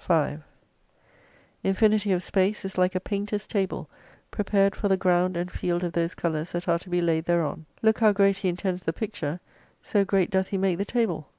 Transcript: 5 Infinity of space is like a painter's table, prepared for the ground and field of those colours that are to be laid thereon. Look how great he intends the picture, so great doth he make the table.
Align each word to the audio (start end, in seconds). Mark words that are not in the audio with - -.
5 0.00 0.44
Infinity 1.64 2.12
of 2.12 2.22
space 2.22 2.64
is 2.64 2.78
like 2.78 2.94
a 2.94 3.00
painter's 3.00 3.48
table, 3.48 3.90
prepared 4.30 4.76
for 4.76 4.86
the 4.86 4.96
ground 4.96 5.36
and 5.36 5.50
field 5.50 5.82
of 5.82 5.92
those 5.92 6.14
colours 6.14 6.52
that 6.52 6.68
are 6.68 6.78
to 6.78 6.88
be 6.88 7.00
laid 7.00 7.24
thereon. 7.24 7.66
Look 7.82 7.98
how 7.98 8.12
great 8.12 8.36
he 8.36 8.48
intends 8.48 8.84
the 8.84 8.92
picture, 8.92 9.40
so 9.82 10.04
great 10.04 10.30
doth 10.30 10.46
he 10.46 10.56
make 10.56 10.78
the 10.78 10.84
table. 10.84 11.30